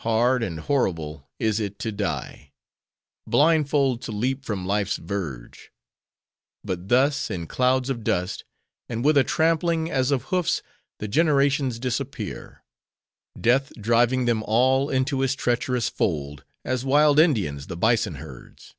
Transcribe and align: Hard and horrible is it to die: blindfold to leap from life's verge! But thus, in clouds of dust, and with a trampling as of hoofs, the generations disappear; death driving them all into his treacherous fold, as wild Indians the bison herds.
Hard 0.00 0.42
and 0.42 0.58
horrible 0.60 1.28
is 1.38 1.60
it 1.60 1.78
to 1.80 1.92
die: 1.92 2.54
blindfold 3.26 4.00
to 4.04 4.10
leap 4.10 4.42
from 4.42 4.64
life's 4.64 4.96
verge! 4.96 5.70
But 6.64 6.88
thus, 6.88 7.30
in 7.30 7.46
clouds 7.46 7.90
of 7.90 8.02
dust, 8.02 8.46
and 8.88 9.04
with 9.04 9.18
a 9.18 9.22
trampling 9.22 9.90
as 9.90 10.10
of 10.10 10.22
hoofs, 10.32 10.62
the 10.98 11.08
generations 11.08 11.78
disappear; 11.78 12.64
death 13.38 13.70
driving 13.78 14.24
them 14.24 14.42
all 14.44 14.88
into 14.88 15.20
his 15.20 15.34
treacherous 15.34 15.90
fold, 15.90 16.42
as 16.64 16.82
wild 16.82 17.18
Indians 17.18 17.66
the 17.66 17.76
bison 17.76 18.14
herds. 18.14 18.74